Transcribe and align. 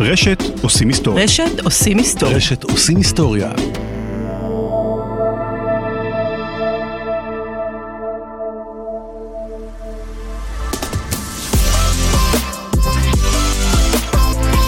רשת 0.00 0.42
עושים 0.62 0.88
היסטוריה. 0.88 1.24
רשת 1.24 1.60
עושים 1.64 1.98
היסטוריה. 1.98 2.36
רשת 2.36 2.64
עושים 2.64 2.96
היסטוריה. 2.96 3.52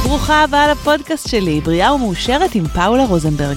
ברוכה 0.04 0.42
הבאה 0.42 0.72
לפודקאסט 0.72 1.28
שלי, 1.28 1.60
בריאה 1.60 1.94
ומאושרת 1.94 2.54
עם 2.54 2.66
פאולה 2.68 3.04
רוזנברג. 3.04 3.56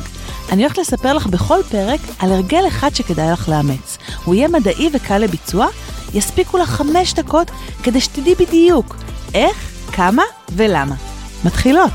אני 0.51 0.63
הולכת 0.63 0.77
לספר 0.77 1.13
לך 1.13 1.27
בכל 1.27 1.59
פרק 1.71 1.99
על 2.19 2.31
הרגל 2.31 2.67
אחד 2.67 2.95
שכדאי 2.95 3.31
לך 3.31 3.49
לאמץ. 3.49 3.97
הוא 4.23 4.35
יהיה 4.35 4.47
מדעי 4.47 4.89
וקל 4.93 5.17
לביצוע, 5.17 5.67
יספיקו 6.13 6.57
לך 6.57 6.69
חמש 6.69 7.13
דקות 7.13 7.51
כדי 7.83 8.01
שתדעי 8.01 8.35
בדיוק 8.35 8.95
איך, 9.33 9.71
כמה 9.91 10.23
ולמה. 10.55 11.12
מתחילות. 11.45 11.91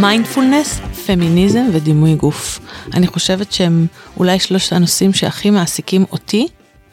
מיינדפולנס, 0.00 0.80
פמיניזם 1.06 1.66
ודימוי 1.72 2.14
גוף. 2.14 2.60
אני 2.94 3.06
חושבת 3.06 3.52
שהם 3.52 3.86
אולי 4.16 4.38
שלושת 4.38 4.72
הנושאים 4.72 5.12
שהכי 5.12 5.50
מעסיקים 5.50 6.04
אותי, 6.12 6.48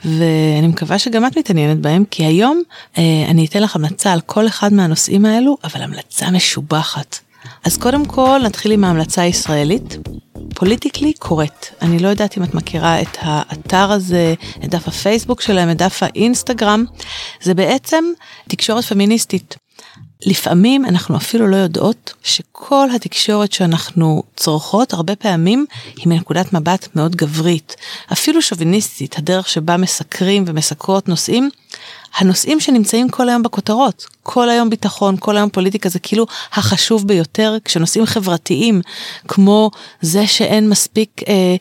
ואני 0.05 0.67
מקווה 0.67 0.99
שגם 0.99 1.25
את 1.25 1.37
מתעניינת 1.37 1.79
בהם, 1.79 2.03
כי 2.11 2.25
היום 2.25 2.61
אה, 2.97 3.03
אני 3.29 3.45
אתן 3.45 3.63
לך 3.63 3.75
המלצה 3.75 4.13
על 4.13 4.21
כל 4.21 4.47
אחד 4.47 4.73
מהנושאים 4.73 5.25
האלו, 5.25 5.57
אבל 5.63 5.81
המלצה 5.81 6.31
משובחת. 6.31 7.19
אז 7.63 7.77
קודם 7.77 8.05
כל 8.05 8.39
נתחיל 8.43 8.71
עם 8.71 8.83
ההמלצה 8.83 9.21
הישראלית. 9.21 9.97
פוליטיקלי 10.55 11.13
קורט. 11.13 11.67
אני 11.81 11.99
לא 11.99 12.07
יודעת 12.07 12.37
אם 12.37 12.43
את 12.43 12.53
מכירה 12.53 13.01
את 13.01 13.17
האתר 13.19 13.91
הזה, 13.91 14.33
את 14.63 14.69
דף 14.69 14.87
הפייסבוק 14.87 15.41
שלהם, 15.41 15.71
את 15.71 15.77
דף 15.77 16.03
האינסטגרם. 16.03 16.85
זה 17.41 17.53
בעצם 17.53 18.03
תקשורת 18.47 18.83
פמיניסטית. 18.83 19.55
לפעמים 20.25 20.85
אנחנו 20.85 21.17
אפילו 21.17 21.47
לא 21.47 21.55
יודעות 21.55 22.13
שכל 22.23 22.87
התקשורת 22.95 23.51
שאנחנו 23.51 24.23
צורכות 24.35 24.93
הרבה 24.93 25.15
פעמים 25.15 25.65
היא 25.97 26.07
מנקודת 26.07 26.53
מבט 26.53 26.87
מאוד 26.95 27.15
גברית, 27.15 27.75
אפילו 28.13 28.41
שוביניסטית, 28.41 29.17
הדרך 29.17 29.49
שבה 29.49 29.77
מסקרים 29.77 30.43
ומסקרות 30.47 31.09
נושאים. 31.09 31.49
הנושאים 32.17 32.59
שנמצאים 32.59 33.09
כל 33.09 33.29
היום 33.29 33.43
בכותרות, 33.43 34.05
כל 34.23 34.49
היום 34.49 34.69
ביטחון, 34.69 35.15
כל 35.19 35.37
היום 35.37 35.49
פוליטיקה, 35.49 35.89
זה 35.89 35.99
כאילו 35.99 36.25
החשוב 36.53 37.07
ביותר, 37.07 37.57
כשנושאים 37.65 38.05
חברתיים, 38.05 38.81
כמו 39.27 39.71
זה 40.01 40.27
שאין 40.27 40.69
מספיק 40.69 41.21
אה, 41.27 41.55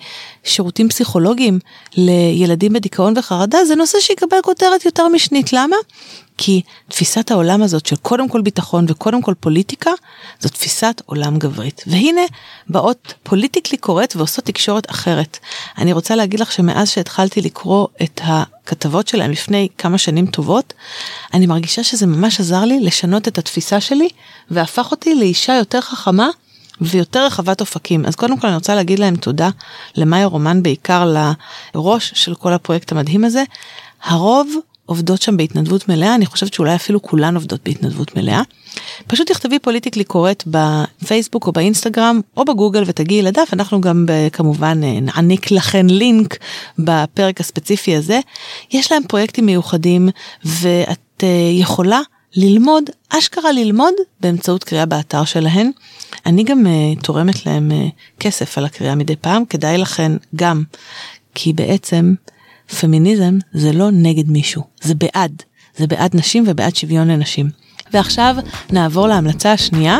שירותים 0.44 0.88
פסיכולוגיים 0.88 1.58
לילדים 1.96 2.72
בדיכאון 2.72 3.14
וחרדה, 3.16 3.64
זה 3.64 3.74
נושא 3.74 4.00
שיקבל 4.00 4.38
כותרת 4.42 4.84
יותר 4.84 5.08
משנית. 5.08 5.52
למה? 5.52 5.76
כי 6.38 6.62
תפיסת 6.88 7.30
העולם 7.30 7.62
הזאת 7.62 7.86
של 7.86 7.96
קודם 7.96 8.28
כל 8.28 8.40
ביטחון 8.40 8.86
וקודם 8.88 9.22
כל 9.22 9.34
פוליטיקה, 9.40 9.90
זו 10.40 10.48
תפיסת 10.48 11.02
עולם 11.06 11.38
גברית. 11.38 11.84
והנה 11.86 12.20
באות 12.68 13.14
פוליטיקלי 13.22 13.78
קורט 13.78 14.16
ועושות 14.16 14.44
תקשורת 14.44 14.90
אחרת. 14.90 15.38
אני 15.78 15.92
רוצה 15.92 16.16
להגיד 16.16 16.40
לך 16.40 16.52
שמאז 16.52 16.90
שהתחלתי 16.90 17.40
לקרוא 17.40 17.86
את 18.02 18.20
הכתבות 18.24 19.08
שלהם 19.08 19.30
לפני 19.30 19.68
כמה 19.78 19.98
שנים 19.98 20.26
טובות, 20.26 20.43
אני 21.34 21.46
מרגישה 21.46 21.84
שזה 21.84 22.06
ממש 22.06 22.40
עזר 22.40 22.64
לי 22.64 22.80
לשנות 22.80 23.28
את 23.28 23.38
התפיסה 23.38 23.80
שלי 23.80 24.08
והפך 24.50 24.90
אותי 24.90 25.14
לאישה 25.14 25.54
יותר 25.54 25.80
חכמה 25.80 26.28
ויותר 26.80 27.26
רחבת 27.26 27.60
אופקים. 27.60 28.06
אז 28.06 28.14
קודם 28.14 28.38
כל 28.38 28.46
אני 28.46 28.56
רוצה 28.56 28.74
להגיד 28.74 28.98
להם 28.98 29.16
תודה 29.16 29.50
למאיה 29.96 30.26
רומן 30.26 30.62
בעיקר 30.62 31.12
לראש 31.74 32.12
של 32.14 32.34
כל 32.34 32.52
הפרויקט 32.52 32.92
המדהים 32.92 33.24
הזה. 33.24 33.44
הרוב 34.04 34.48
עובדות 34.86 35.22
שם 35.22 35.36
בהתנדבות 35.36 35.88
מלאה, 35.88 36.14
אני 36.14 36.26
חושבת 36.26 36.54
שאולי 36.54 36.74
אפילו 36.74 37.02
כולן 37.02 37.34
עובדות 37.34 37.60
בהתנדבות 37.64 38.16
מלאה. 38.16 38.42
פשוט 39.06 39.30
תכתבי 39.30 39.58
פוליטיקלי 39.58 40.04
קורט 40.04 40.44
בפייסבוק 40.46 41.46
או 41.46 41.52
באינסטגרם 41.52 42.20
או 42.36 42.44
בגוגל 42.44 42.82
ותגיעי 42.86 43.22
לדף, 43.22 43.48
אנחנו 43.52 43.80
גם 43.80 44.06
כמובן 44.32 44.80
אה, 44.84 45.00
נעניק 45.00 45.50
לכן 45.50 45.86
לינק 45.86 46.36
בפרק 46.78 47.40
הספציפי 47.40 47.96
הזה. 47.96 48.20
יש 48.72 48.92
להם 48.92 49.02
פרויקטים 49.08 49.46
מיוחדים 49.46 50.08
ואת 50.44 51.22
אה, 51.22 51.28
יכולה 51.52 52.00
ללמוד, 52.36 52.84
אשכרה 53.08 53.52
ללמוד 53.52 53.94
באמצעות 54.20 54.64
קריאה 54.64 54.86
באתר 54.86 55.24
שלהן. 55.24 55.70
אני 56.26 56.44
גם 56.44 56.66
תורמת 57.02 57.46
להם 57.46 57.72
כסף 58.20 58.58
על 58.58 58.64
הקריאה 58.64 58.94
מדי 58.94 59.16
פעם, 59.16 59.44
כדאי 59.44 59.78
לכן 59.78 60.12
גם, 60.36 60.62
כי 61.34 61.52
בעצם 61.52 62.14
פמיניזם 62.80 63.38
זה 63.52 63.72
לא 63.72 63.90
נגד 63.90 64.30
מישהו, 64.30 64.62
זה 64.82 64.94
בעד. 64.94 65.42
זה 65.76 65.86
בעד 65.86 66.16
נשים 66.16 66.44
ובעד 66.46 66.76
שוויון 66.76 67.08
לנשים. 67.08 67.64
ועכשיו 67.92 68.36
נעבור 68.70 69.08
להמלצה 69.08 69.52
השנייה. 69.52 69.98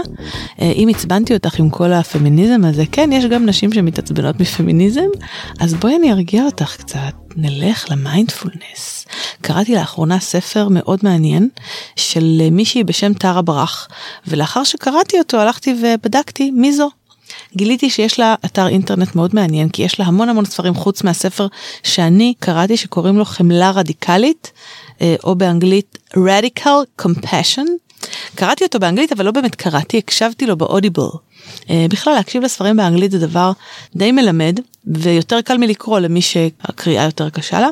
אה, 0.60 0.72
אם 0.72 0.88
עצבנתי 0.90 1.34
אותך 1.34 1.58
עם 1.58 1.70
כל 1.70 1.92
הפמיניזם 1.92 2.64
הזה, 2.64 2.84
כן, 2.92 3.10
יש 3.12 3.24
גם 3.24 3.46
נשים 3.46 3.72
שמתעצבנות 3.72 4.40
מפמיניזם, 4.40 5.06
אז 5.60 5.74
בואי 5.74 5.96
אני 5.96 6.12
ארגיע 6.12 6.44
אותך 6.44 6.76
קצת, 6.76 7.12
נלך 7.36 7.90
למיינדפולנס. 7.90 9.06
קראתי 9.40 9.74
לאחרונה 9.74 10.20
ספר 10.20 10.68
מאוד 10.68 11.00
מעניין 11.02 11.48
של 11.96 12.48
מישהי 12.52 12.84
בשם 12.84 13.14
טרה 13.14 13.42
ברח, 13.42 13.88
ולאחר 14.26 14.64
שקראתי 14.64 15.18
אותו 15.18 15.40
הלכתי 15.40 15.74
ובדקתי 15.82 16.50
מי 16.50 16.72
זו. 16.72 16.90
גיליתי 17.56 17.90
שיש 17.90 18.18
לה 18.18 18.34
אתר 18.44 18.66
אינטרנט 18.66 19.14
מאוד 19.14 19.34
מעניין 19.34 19.68
כי 19.68 19.82
יש 19.82 20.00
לה 20.00 20.06
המון 20.06 20.28
המון 20.28 20.44
ספרים 20.44 20.74
חוץ 20.74 21.02
מהספר 21.02 21.46
שאני 21.82 22.34
קראתי 22.40 22.76
שקוראים 22.76 23.18
לו 23.18 23.24
חמלה 23.24 23.70
רדיקלית 23.70 24.52
אה, 25.00 25.14
או 25.24 25.34
באנגלית 25.34 25.98
radical 26.14 27.02
compassion. 27.02 27.68
קראתי 28.34 28.64
אותו 28.64 28.78
באנגלית 28.78 29.12
אבל 29.12 29.24
לא 29.24 29.30
באמת 29.30 29.54
קראתי 29.54 29.98
הקשבתי 29.98 30.46
לו 30.46 30.56
ב 30.56 30.62
Audible. 30.62 31.02
אה, 31.70 31.86
בכלל 31.90 32.12
להקשיב 32.12 32.42
לספרים 32.42 32.76
באנגלית 32.76 33.10
זה 33.10 33.18
דבר 33.18 33.52
די 33.96 34.12
מלמד 34.12 34.60
ויותר 34.86 35.40
קל 35.40 35.56
מלקרוא 35.56 35.98
למי 35.98 36.22
שהקריאה 36.22 37.04
יותר 37.04 37.30
קשה 37.30 37.60
לה. 37.60 37.68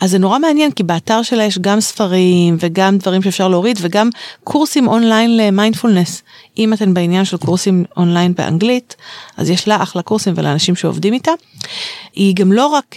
אז 0.00 0.10
זה 0.10 0.18
נורא 0.18 0.38
מעניין 0.38 0.72
כי 0.72 0.82
באתר 0.82 1.22
שלה 1.22 1.44
יש 1.44 1.58
גם 1.58 1.80
ספרים 1.80 2.56
וגם 2.60 2.98
דברים 2.98 3.22
שאפשר 3.22 3.48
להוריד 3.48 3.78
וגם 3.80 4.10
קורסים 4.44 4.88
אונליין 4.88 5.36
למיינדפולנס. 5.36 6.22
אם 6.58 6.72
אתן 6.72 6.94
בעניין 6.94 7.24
של 7.24 7.36
קורסים 7.36 7.84
אונליין 7.96 8.34
באנגלית 8.34 8.96
אז 9.36 9.50
יש 9.50 9.68
לה 9.68 9.82
אחלה 9.82 10.02
קורסים 10.02 10.34
ולאנשים 10.36 10.76
שעובדים 10.76 11.12
איתה. 11.12 11.32
היא 12.14 12.34
גם 12.34 12.52
לא 12.52 12.66
רק 12.66 12.94
uh, 12.94 12.96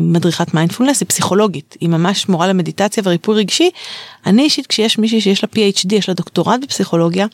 מדריכת 0.00 0.54
מיינדפולנס 0.54 1.00
היא 1.00 1.08
פסיכולוגית 1.08 1.76
היא 1.80 1.88
ממש 1.88 2.28
מורה 2.28 2.48
למדיטציה 2.48 3.02
וריפוי 3.06 3.36
רגשי. 3.36 3.70
אני 4.26 4.42
אישית 4.42 4.66
כשיש 4.66 4.98
מישהי 4.98 5.20
שיש 5.20 5.44
לה 5.44 5.48
PhD 5.54 5.94
יש 5.94 6.08
לה 6.08 6.14
דוקטורט 6.14 6.60
בפסיכולוגיה 6.62 7.26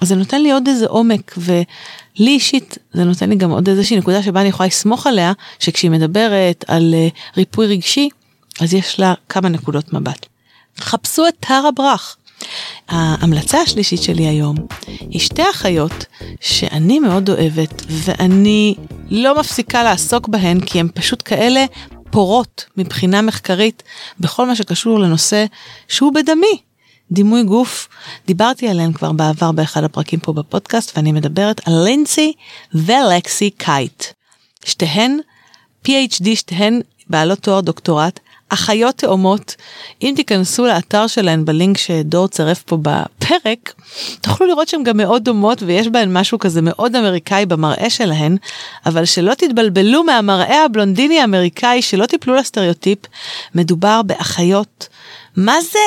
אז 0.00 0.08
זה 0.08 0.14
נותן 0.14 0.42
לי 0.42 0.52
עוד 0.52 0.68
איזה 0.68 0.86
עומק 0.86 1.34
ולי 1.38 1.60
אישית 2.18 2.78
זה 2.92 3.04
נותן 3.04 3.30
לי 3.30 3.36
גם 3.36 3.50
עוד 3.50 3.68
איזושהי 3.68 3.96
נקודה 3.96 4.22
שבה 4.22 4.40
אני 4.40 4.48
יכולה 4.48 4.66
לסמוך 4.66 5.06
עליה 5.06 5.32
שכשהיא 5.58 5.90
מדברת 5.90 6.64
על 6.68 6.94
uh, 6.94 7.36
ריפוי 7.36 7.66
רגשי 7.66 8.08
אז 8.60 8.74
יש 8.74 9.00
לה 9.00 9.14
כמה 9.28 9.48
נקודות 9.48 9.92
מבט. 9.92 10.26
חפשו 10.78 11.28
את 11.28 11.34
טרה 11.40 11.70
ברח. 11.70 12.16
ההמלצה 12.88 13.60
השלישית 13.60 14.02
שלי 14.02 14.26
היום 14.26 14.56
היא 15.00 15.20
שתי 15.20 15.42
אחיות 15.50 16.04
שאני 16.40 16.98
מאוד 16.98 17.30
אוהבת 17.30 17.82
ואני 17.88 18.74
לא 19.10 19.40
מפסיקה 19.40 19.82
לעסוק 19.82 20.28
בהן 20.28 20.60
כי 20.60 20.80
הן 20.80 20.88
פשוט 20.94 21.22
כאלה 21.24 21.64
פורות 22.10 22.64
מבחינה 22.76 23.22
מחקרית 23.22 23.82
בכל 24.20 24.46
מה 24.46 24.56
שקשור 24.56 24.98
לנושא 24.98 25.44
שהוא 25.88 26.14
בדמי, 26.14 26.60
דימוי 27.12 27.42
גוף, 27.42 27.88
דיברתי 28.26 28.68
עליהן 28.68 28.92
כבר 28.92 29.12
בעבר 29.12 29.52
באחד 29.52 29.84
הפרקים 29.84 30.20
פה 30.20 30.32
בפודקאסט 30.32 30.96
ואני 30.96 31.12
מדברת 31.12 31.68
על 31.68 31.84
לינסי 31.84 32.32
ולקסי 32.74 33.50
קייט. 33.50 34.04
שתיהן 34.64 35.18
PhD, 35.86 36.24
שתיהן 36.34 36.80
בעלות 37.06 37.38
תואר 37.38 37.60
דוקטורט, 37.60 38.20
אחיות 38.48 38.96
תאומות. 38.96 39.54
אם 40.02 40.12
תיכנסו 40.16 40.66
לאתר 40.66 41.06
שלהן 41.06 41.44
בלינק 41.44 41.78
שדור 41.78 42.28
צירף 42.28 42.62
פה 42.62 42.78
בפרק, 42.82 43.74
תוכלו 44.20 44.46
לראות 44.46 44.68
שהן 44.68 44.84
גם 44.84 44.96
מאוד 44.96 45.24
דומות 45.24 45.62
ויש 45.62 45.88
בהן 45.88 46.16
משהו 46.16 46.38
כזה 46.38 46.62
מאוד 46.62 46.96
אמריקאי 46.96 47.46
במראה 47.46 47.90
שלהן, 47.90 48.36
אבל 48.86 49.04
שלא 49.04 49.34
תתבלבלו 49.34 50.04
מהמראה 50.04 50.64
הבלונדיני 50.64 51.20
האמריקאי, 51.20 51.82
שלא 51.82 52.06
תיפלו 52.06 52.34
לסטריאוטיפ, 52.34 52.98
מדובר 53.54 54.02
באחיות. 54.02 54.88
מה 55.36 55.60
זה 55.60 55.78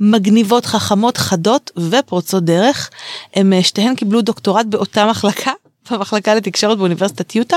מגניבות, 0.00 0.66
חכמות, 0.66 1.16
חדות 1.16 1.70
ופורצות 1.90 2.44
דרך. 2.44 2.90
הם 3.34 3.52
אה, 3.52 3.62
שתיהן 3.62 3.94
קיבלו 3.94 4.22
דוקטורט 4.22 4.66
באותה 4.66 5.06
מחלקה. 5.06 5.52
במחלקה 5.90 6.34
לתקשורת 6.34 6.78
באוניברסיטת 6.78 7.34
יוטה, 7.34 7.56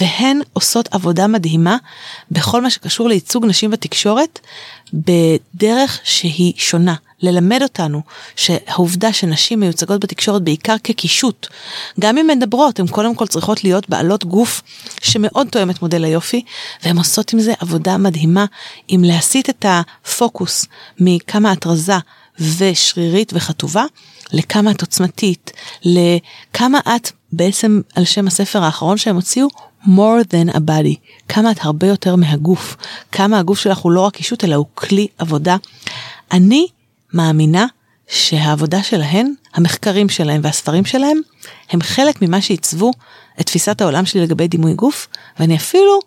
והן 0.00 0.40
עושות 0.52 0.88
עבודה 0.94 1.26
מדהימה 1.26 1.76
בכל 2.30 2.62
מה 2.62 2.70
שקשור 2.70 3.08
לייצוג 3.08 3.46
נשים 3.46 3.70
בתקשורת 3.70 4.40
בדרך 4.92 6.00
שהיא 6.04 6.52
שונה, 6.56 6.94
ללמד 7.24 7.62
אותנו 7.62 8.02
שהעובדה 8.36 9.12
שנשים 9.12 9.60
מיוצגות 9.60 10.00
בתקשורת 10.00 10.42
בעיקר 10.42 10.76
כקישוט, 10.84 11.46
גם 12.00 12.18
אם 12.18 12.26
מדברות, 12.26 12.80
הן 12.80 12.86
קודם 12.86 13.14
כל 13.14 13.26
צריכות 13.26 13.64
להיות 13.64 13.88
בעלות 13.88 14.24
גוף 14.24 14.62
שמאוד 15.02 15.48
תואם 15.50 15.70
את 15.70 15.82
מודל 15.82 16.04
היופי, 16.04 16.44
והן 16.84 16.98
עושות 16.98 17.32
עם 17.32 17.40
זה 17.40 17.52
עבודה 17.58 17.96
מדהימה, 17.96 18.44
עם 18.88 19.04
להסיט 19.04 19.50
את 19.50 19.66
הפוקוס 19.68 20.66
מכמה 21.00 21.52
התרזה 21.52 21.98
ושרירית 22.40 23.32
וחטובה, 23.34 23.84
לכמה 24.32 24.70
את 24.70 24.80
עוצמתית, 24.80 25.52
לכמה 25.84 26.78
את 26.96 27.10
בעצם 27.32 27.80
על 27.94 28.04
שם 28.04 28.26
הספר 28.26 28.62
האחרון 28.62 28.96
שהם 28.96 29.16
הוציאו, 29.16 29.48
more 29.84 30.24
than 30.32 30.54
a 30.54 30.58
body, 30.58 30.96
כמה 31.28 31.50
את 31.50 31.58
הרבה 31.60 31.86
יותר 31.86 32.16
מהגוף, 32.16 32.76
כמה 33.12 33.38
הגוף 33.38 33.58
שלך 33.58 33.78
הוא 33.78 33.92
לא 33.92 34.00
רק 34.00 34.18
אישות 34.18 34.44
אלא 34.44 34.54
הוא 34.54 34.66
כלי 34.74 35.06
עבודה. 35.18 35.56
אני 36.32 36.66
מאמינה 37.14 37.66
שהעבודה 38.08 38.82
שלהן, 38.82 39.34
המחקרים 39.54 40.08
שלהם 40.08 40.40
והספרים 40.44 40.84
שלהם, 40.84 41.20
הם 41.70 41.82
חלק 41.82 42.22
ממה 42.22 42.40
שעיצבו 42.40 42.90
את 43.40 43.46
תפיסת 43.46 43.80
העולם 43.80 44.04
שלי 44.04 44.20
לגבי 44.20 44.48
דימוי 44.48 44.74
גוף, 44.74 45.08
ואני 45.38 45.56
אפילו 45.56 45.98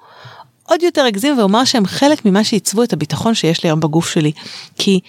עוד 0.64 0.84
יותר 0.84 1.08
אגזים 1.08 1.40
ואומר 1.40 1.66
שהם 1.66 1.86
חלק 1.86 2.26
ממה 2.26 2.44
שעיצבו 2.44 2.84
את 2.84 2.94
הביטחון 2.94 3.34
שיש 3.34 3.64
לי 3.64 3.70
היום 3.70 3.80
בגוף 3.80 4.10
שלי. 4.10 4.32
כי 4.78 5.00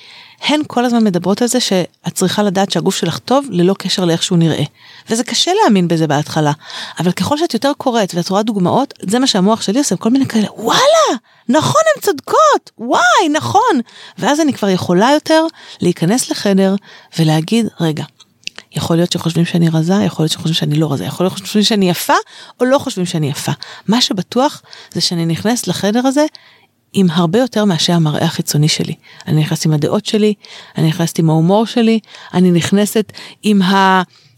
הן 0.43 0.61
כל 0.67 0.85
הזמן 0.85 1.05
מדברות 1.05 1.43
על 1.43 1.49
זה 1.49 1.61
שאת 1.61 2.15
צריכה 2.15 2.43
לדעת 2.43 2.71
שהגוף 2.71 2.97
שלך 2.97 3.19
טוב 3.19 3.47
ללא 3.51 3.75
קשר 3.79 4.05
לאיך 4.05 4.23
שהוא 4.23 4.39
נראה. 4.39 4.65
וזה 5.11 5.25
קשה 5.25 5.51
להאמין 5.63 5.89
בזה 5.89 6.07
בהתחלה, 6.07 6.53
אבל 6.99 7.13
ככל 7.13 7.39
שאת 7.39 7.55
יותר 7.55 7.73
קוראת 7.79 8.15
ואת 8.15 8.29
רואה 8.29 8.43
דוגמאות, 8.43 8.95
זה 9.03 9.19
מה 9.19 9.27
שהמוח 9.27 9.63
שלי 9.63 9.79
עושה, 9.79 9.97
כל 9.97 10.11
מיני 10.11 10.27
כאלה, 10.27 10.47
וואלה, 10.57 11.19
נכון, 11.49 11.83
הן 11.97 12.03
צודקות, 12.03 12.71
וואי, 12.79 13.29
נכון. 13.33 13.81
ואז 14.19 14.41
אני 14.41 14.53
כבר 14.53 14.69
יכולה 14.69 15.11
יותר 15.15 15.47
להיכנס 15.81 16.31
לחדר 16.31 16.75
ולהגיד, 17.19 17.67
רגע, 17.81 18.05
יכול 18.73 18.97
להיות 18.97 19.13
שחושבים 19.13 19.45
שאני 19.45 19.69
רזה, 19.69 19.95
יכול 19.95 20.23
להיות 20.23 20.33
שחושבים 20.33 20.55
שאני 20.55 20.75
לא 20.75 20.93
רזה, 20.93 21.05
יכול 21.05 21.27
להיות 21.27 21.39
שחושבים 21.39 21.63
שאני 21.63 21.91
יפה, 21.91 22.15
או 22.61 22.65
לא 22.65 22.79
חושבים 22.79 23.07
שאני 23.07 23.31
יפה. 23.31 23.53
מה 23.87 24.01
שבטוח 24.01 24.63
זה 24.93 25.01
שאני 25.01 25.27
נכנסת 25.27 25.69
לחדר 25.69 26.07
הזה 26.07 26.27
עם 26.93 27.07
הרבה 27.11 27.39
יותר 27.39 27.65
מאשר 27.65 27.93
המראה 27.93 28.25
החיצוני 28.25 28.69
שלי. 28.69 28.95
אני 29.27 29.41
נכנסת 29.41 29.67
עם 29.67 29.73
הדעות 29.73 30.07
שלי, 30.07 30.35
אני 30.79 30.89
נכנסת 30.89 31.19
עם 31.19 31.31
ההומור 31.31 31.67
שלי, 31.67 32.01
אני 32.35 32.51
נכנסת 32.51 33.13
עם 33.43 33.61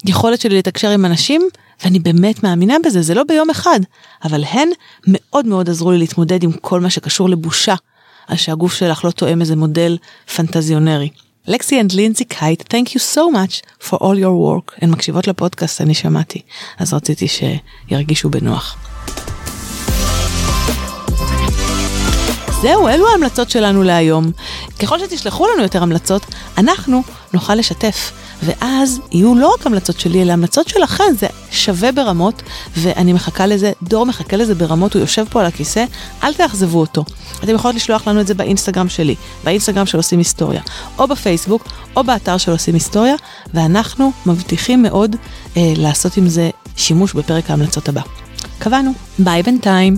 היכולת 0.05 0.41
שלי 0.41 0.59
לתקשר 0.59 0.91
עם 0.91 1.05
אנשים, 1.05 1.43
ואני 1.85 1.99
באמת 1.99 2.43
מאמינה 2.43 2.75
בזה, 2.85 3.03
זה 3.03 3.15
לא 3.15 3.23
ביום 3.25 3.51
אחד, 3.51 3.81
אבל 4.25 4.45
הן 4.45 4.69
מאוד 5.07 5.47
מאוד 5.47 5.71
עזרו 5.71 5.91
לי 5.91 5.99
להתמודד 5.99 6.43
עם 6.43 6.53
כל 6.53 6.81
מה 6.81 6.91
שקשור 6.91 7.29
לבושה, 7.29 7.75
על 8.27 8.37
שהגוף 8.37 8.75
שלך 8.75 9.05
לא 9.05 9.11
תואם 9.11 9.41
איזה 9.41 9.57
מודל 9.57 9.99
פנטזיונרי. 10.37 11.09
Lexie 11.47 11.81
and 11.81 11.93
Lindsay 11.93 12.25
Kite, 12.25 12.75
thank 12.75 12.89
you 12.89 13.01
so 13.15 13.21
much 13.35 13.85
for 13.89 13.97
all 13.97 14.17
your 14.17 14.37
work. 14.47 14.75
הן 14.83 14.91
מקשיבות 14.91 15.29
לפודקאסט, 15.29 15.81
אני 15.81 15.95
שמעתי, 15.95 16.41
אז 16.79 16.95
רציתי 16.95 17.27
שירגישו 17.29 18.31
בנוח. 18.31 18.90
זהו, 22.63 22.89
אלו 22.89 23.09
ההמלצות 23.09 23.51
שלנו 23.51 23.83
להיום. 23.83 24.31
ככל 24.79 24.99
שתשלחו 24.99 25.47
לנו 25.49 25.63
יותר 25.63 25.83
המלצות, 25.83 26.27
אנחנו 26.59 27.03
נוכל 27.33 27.55
לשתף. 27.55 28.13
ואז 28.43 29.01
יהיו 29.13 29.35
לא 29.35 29.55
רק 29.59 29.67
המלצות 29.67 30.01
שלי, 30.01 30.23
אלא 30.23 30.33
המלצות 30.33 30.69
שלכם, 30.69 31.05
זה 31.19 31.27
שווה 31.51 31.93
ברמות, 31.93 32.43
ואני 32.77 33.13
מחכה 33.13 33.47
לזה, 33.47 33.73
דור 33.83 34.07
מחכה 34.07 34.37
לזה 34.37 34.55
ברמות, 34.55 34.95
הוא 34.95 35.01
יושב 35.01 35.25
פה 35.31 35.41
על 35.41 35.47
הכיסא, 35.47 35.85
אל 36.23 36.35
תאכזבו 36.35 36.81
אותו. 36.81 37.05
אתם 37.45 37.55
יכולים 37.55 37.77
לשלוח 37.77 38.09
לנו 38.09 38.21
את 38.21 38.27
זה 38.27 38.35
באינסטגרם 38.35 38.89
שלי, 38.89 39.15
באינסטגרם 39.45 39.87
של 39.87 39.97
עושים 39.97 40.19
היסטוריה, 40.19 40.63
או 40.99 41.09
בפייסבוק, 41.09 41.65
או 41.97 42.05
באתר 42.05 42.37
של 42.37 42.53
עושים 42.53 42.75
היסטוריה, 42.75 43.15
ואנחנו 43.55 44.13
מבטיחים 44.27 44.83
מאוד 44.83 45.17
אה, 45.57 45.73
לעשות 45.77 46.17
עם 46.17 46.29
זה 46.29 46.51
שימוש 46.77 47.13
בפרק 47.13 47.51
ההמלצות 47.51 47.89
הבא. 47.89 48.03
קבענו, 48.59 48.93
ביי 49.19 49.43
בינתיים. 49.43 49.97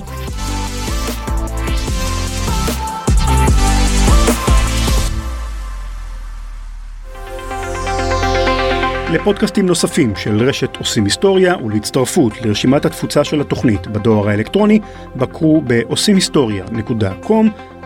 לפודקאסטים 9.13 9.67
נוספים 9.67 10.17
של 10.17 10.49
רשת 10.49 10.77
עושים 10.77 11.05
היסטוריה 11.05 11.57
ולהצטרפות 11.65 12.33
לרשימת 12.43 12.85
התפוצה 12.85 13.25
של 13.25 13.41
התוכנית 13.41 13.87
בדואר 13.87 14.29
האלקטרוני, 14.29 14.81
בקרו 15.17 15.63
ב-עושים-היסטוריה.com 15.67 17.33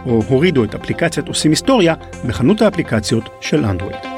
או 0.07 0.23
הורידו 0.29 0.65
את 0.65 0.75
אפליקציית 0.75 1.29
עושים 1.29 1.51
היסטוריה 1.51 1.95
בחנות 2.27 2.63
האפליקציות 2.63 3.29
של 3.41 3.65
אנדרואיד. 3.65 4.16